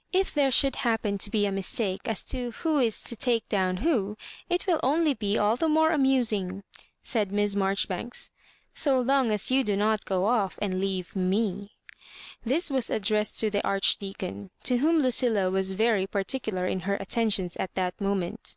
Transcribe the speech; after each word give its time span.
"If 0.22 0.34
there 0.34 0.50
should 0.50 0.74
happen 0.74 1.18
to 1.18 1.30
be 1.30 1.46
a 1.46 1.52
mis 1.52 1.70
take 1.72 2.08
as 2.08 2.24
to 2.24 2.50
who 2.50 2.80
is 2.80 3.00
to 3.04 3.14
take 3.14 3.48
down 3.48 3.76
who, 3.76 4.16
it 4.50 4.66
will 4.66 4.80
only 4.82 5.14
be 5.14 5.38
all 5.38 5.54
the 5.54 5.68
more 5.68 5.92
amusing," 5.92 6.64
said 7.00 7.30
Miss 7.30 7.54
Marjori 7.54 7.86
banks," 7.86 8.32
so 8.74 8.98
long 8.98 9.30
as 9.30 9.52
you 9.52 9.62
do 9.62 9.76
not 9.76 10.04
go 10.04 10.26
off 10.26 10.58
and 10.60 10.80
leave 10.80 11.14
me," 11.14 11.70
This 12.44 12.70
was 12.70 12.90
addressed 12.90 13.38
to 13.38 13.50
the 13.50 13.64
Archdeacon, 13.64 14.50
to 14.64 14.78
whom 14.78 14.98
Lucilla 15.00 15.48
was 15.48 15.74
very 15.74 16.08
particular 16.08 16.66
in 16.66 16.80
her 16.80 16.96
atten 17.00 17.30
.tions 17.30 17.56
at 17.58 17.76
that 17.76 18.00
moment. 18.00 18.56